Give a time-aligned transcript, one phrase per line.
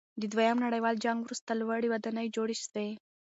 [0.21, 2.89] د دویم نړیوال جنګ وروسته لوړې ودانۍ جوړې سوې.